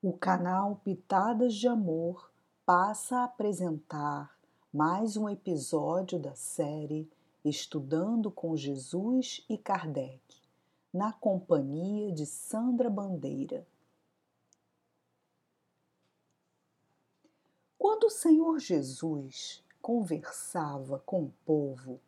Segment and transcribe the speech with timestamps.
[0.00, 2.30] O canal Pitadas de Amor
[2.64, 4.32] passa a apresentar
[4.72, 7.10] mais um episódio da série
[7.44, 10.22] Estudando com Jesus e Kardec,
[10.94, 13.66] na companhia de Sandra Bandeira.
[17.76, 21.98] Quando o Senhor Jesus conversava com o povo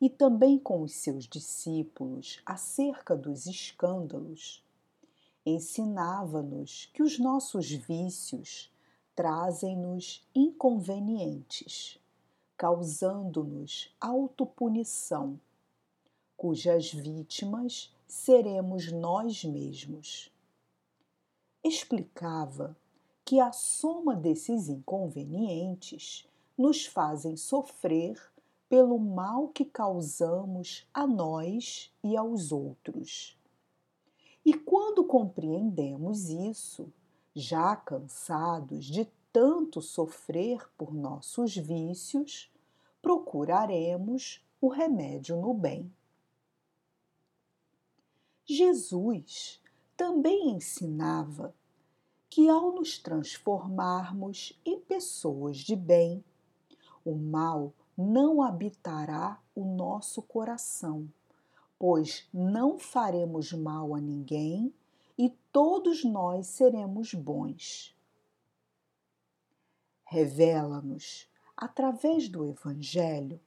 [0.00, 4.64] e também com os seus discípulos acerca dos escândalos,
[5.46, 8.68] ensinava-nos que os nossos vícios
[9.14, 12.00] trazem-nos inconvenientes,
[12.56, 15.38] causando-nos autopunição,
[16.36, 20.32] cujas vítimas seremos nós mesmos.
[21.62, 22.76] Explicava
[23.24, 28.20] que a soma desses inconvenientes nos fazem sofrer
[28.68, 33.36] pelo mal que causamos a nós e aos outros.
[34.46, 36.92] E quando compreendemos isso,
[37.34, 42.48] já cansados de tanto sofrer por nossos vícios,
[43.02, 45.92] procuraremos o remédio no bem.
[48.44, 49.60] Jesus
[49.96, 51.52] também ensinava
[52.30, 56.24] que ao nos transformarmos em pessoas de bem,
[57.04, 61.08] o mal não habitará o nosso coração
[61.78, 64.72] pois não faremos mal a ninguém
[65.18, 67.94] e todos nós seremos bons.
[70.04, 73.40] Revela-nos, através do Evangelho,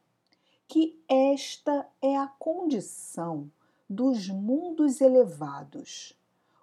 [0.68, 3.50] que esta é a condição
[3.90, 6.16] dos mundos elevados,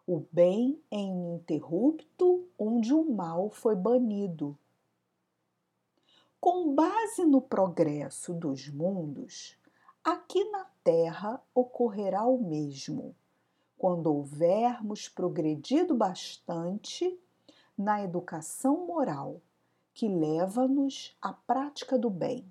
[0.06, 4.56] o bem é ininterrupto onde o mal foi banido.
[6.41, 9.56] Com base no progresso dos mundos,
[10.07, 13.12] Aqui na Terra ocorrerá o mesmo,
[13.77, 17.19] quando houvermos progredido bastante
[17.77, 19.43] na educação moral
[19.93, 22.47] que leva-nos à prática do bem.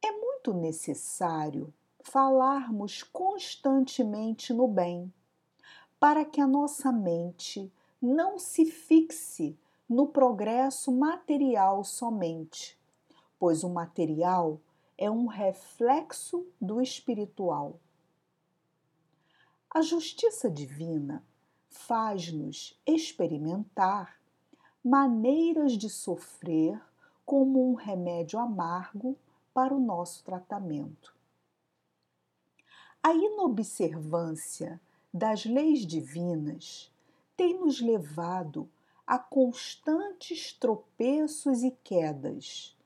[0.00, 1.74] É muito necessário
[2.04, 5.12] falarmos constantemente no bem,
[5.98, 7.68] para que a nossa mente
[8.00, 9.58] não se fixe
[9.88, 12.78] no progresso material somente,
[13.40, 14.60] pois o material
[15.02, 17.80] é um reflexo do espiritual.
[19.68, 21.24] A justiça divina
[21.68, 24.16] faz-nos experimentar
[24.84, 26.80] maneiras de sofrer
[27.26, 29.18] como um remédio amargo
[29.52, 31.12] para o nosso tratamento.
[33.02, 34.80] A inobservância
[35.12, 36.92] das leis divinas
[37.36, 38.70] tem nos levado
[39.04, 42.76] a constantes tropeços e quedas,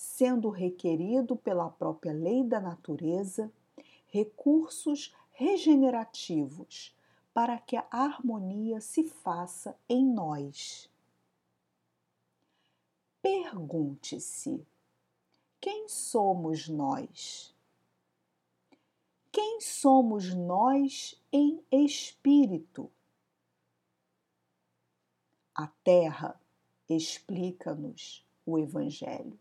[0.00, 3.52] sendo requerido pela própria lei da natureza
[4.06, 6.96] recursos regenerativos
[7.34, 10.90] para que a harmonia se faça em nós.
[13.20, 14.66] Pergunte-se:
[15.60, 17.54] quem somos nós?
[19.30, 22.90] Quem somos nós em espírito?
[25.54, 26.40] A Terra
[26.88, 29.38] explica-nos o Evangelho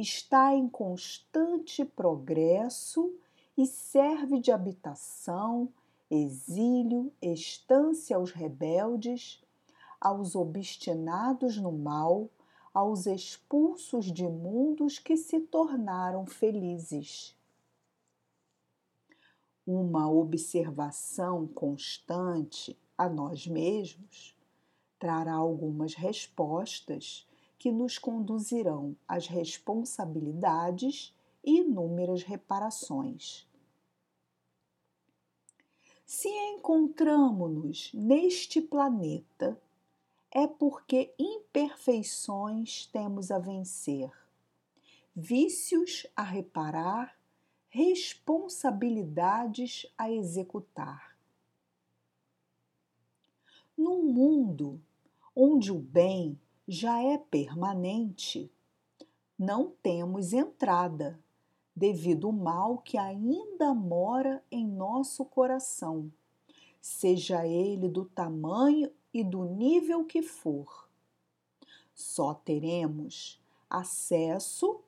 [0.00, 3.14] está em constante progresso
[3.56, 5.68] e serve de habitação,
[6.10, 9.42] exílio, estância aos rebeldes,
[10.00, 12.28] aos obstinados no mal,
[12.72, 17.36] aos expulsos de mundos que se tornaram felizes.
[19.66, 24.36] Uma observação constante a nós mesmos
[24.98, 27.28] trará algumas respostas
[27.60, 33.46] que nos conduzirão às responsabilidades e inúmeras reparações.
[36.06, 39.60] Se encontramos-nos neste planeta,
[40.30, 44.10] é porque imperfeições temos a vencer,
[45.14, 47.14] vícios a reparar,
[47.68, 51.14] responsabilidades a executar.
[53.76, 54.80] Num mundo
[55.36, 56.40] onde o bem
[56.72, 58.48] já é permanente,
[59.36, 61.18] não temos entrada,
[61.74, 66.12] devido ao mal que ainda mora em nosso coração,
[66.80, 70.88] seja ele do tamanho e do nível que for.
[71.92, 74.80] Só teremos acesso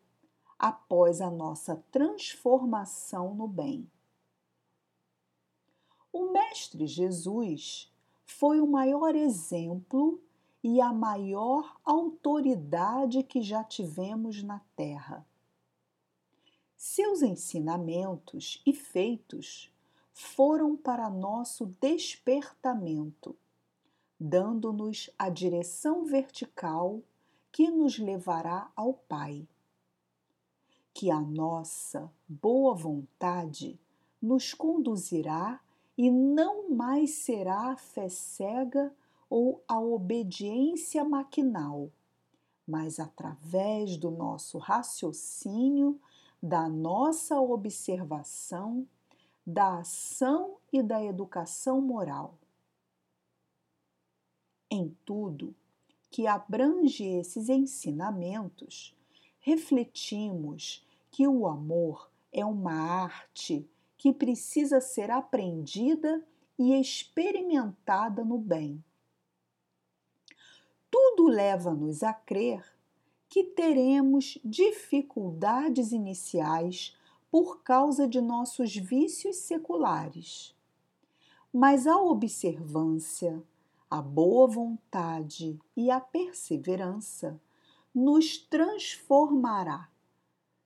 [0.56, 3.90] após a nossa transformação no bem.
[6.12, 7.92] O Mestre Jesus
[8.24, 10.22] foi o maior exemplo
[10.62, 15.26] e a maior autoridade que já tivemos na Terra.
[16.76, 19.72] Seus ensinamentos e feitos
[20.12, 23.36] foram para nosso despertamento,
[24.18, 27.00] dando-nos a direção vertical
[27.50, 29.46] que nos levará ao Pai.
[30.94, 33.80] Que a nossa boa vontade
[34.20, 35.60] nos conduzirá
[35.96, 38.94] e não mais será a fé cega
[39.34, 41.90] ou a obediência maquinal,
[42.66, 45.98] mas através do nosso raciocínio,
[46.42, 48.86] da nossa observação,
[49.46, 52.36] da ação e da educação moral.
[54.70, 55.54] Em tudo
[56.10, 58.94] que abrange esses ensinamentos,
[59.40, 66.22] refletimos que o amor é uma arte que precisa ser aprendida
[66.58, 68.84] e experimentada no bem.
[70.92, 72.62] Tudo leva-nos a crer
[73.26, 76.94] que teremos dificuldades iniciais
[77.30, 80.54] por causa de nossos vícios seculares.
[81.50, 83.42] Mas a observância,
[83.88, 87.40] a boa vontade e a perseverança
[87.94, 89.88] nos transformará,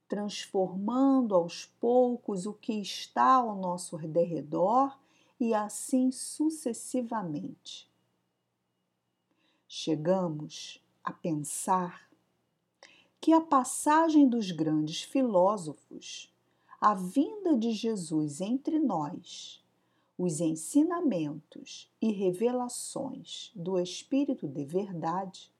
[0.09, 4.99] transformando aos poucos o que está ao nosso derredor
[5.39, 7.89] e assim sucessivamente.
[9.79, 12.09] Chegamos a pensar
[13.21, 16.33] que a passagem dos grandes filósofos,
[16.81, 19.63] a vinda de Jesus entre nós,
[20.17, 25.51] os ensinamentos e revelações do Espírito de verdade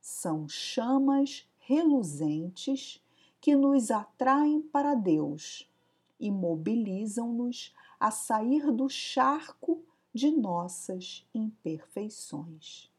[0.00, 2.98] são chamas reluzentes
[3.42, 5.70] que nos atraem para Deus
[6.18, 9.82] e mobilizam-nos a sair do charco
[10.14, 12.93] de nossas imperfeições.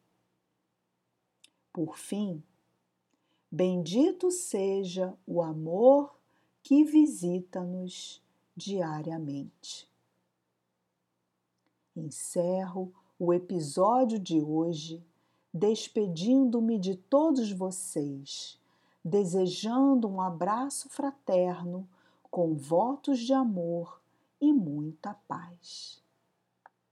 [1.76, 2.42] Por fim,
[3.52, 6.16] bendito seja o amor
[6.64, 8.24] que visita-nos
[8.56, 9.94] diariamente
[11.96, 15.04] encerro o episódio de hoje
[15.54, 18.60] despedindo-me de todos vocês,
[19.04, 21.88] desejando um abraço fraterno
[22.30, 24.02] com votos de amor
[24.42, 26.04] e muita paz.